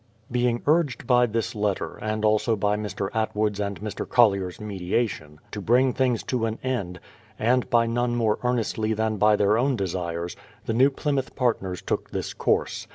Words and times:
Being 0.31 0.63
urged 0.65 1.05
by 1.05 1.27
this 1.27 1.53
letter, 1.53 1.97
and 2.01 2.25
also 2.25 2.55
by 2.55 2.75
Mr. 2.75 3.11
Atwood's 3.13 3.59
and 3.59 3.79
Mr. 3.81 4.09
Collier's 4.09 4.59
mediation, 4.59 5.37
to 5.51 5.61
bring 5.61 5.93
things 5.93 6.23
to 6.23 6.47
an 6.47 6.57
end, 6.63 6.99
and 7.37 7.69
by 7.69 7.85
none 7.85 8.15
more 8.15 8.39
earnestly 8.43 8.93
than 8.95 9.17
by 9.17 9.35
their 9.35 9.59
own 9.59 9.75
desires, 9.75 10.35
the 10.65 10.73
New 10.73 10.89
Plymouth 10.89 11.35
Partners 11.35 11.83
took 11.83 12.09
this 12.09 12.33
course. 12.33 12.87